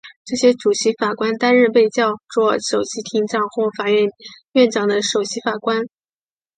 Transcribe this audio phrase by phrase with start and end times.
[0.25, 4.07] 这些主席法官担任被叫作首席庭长或法院
[4.53, 5.83] 院长的首席法官。